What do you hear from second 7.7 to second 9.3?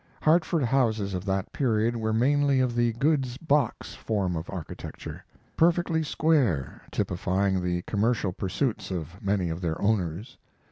commercial pursuits of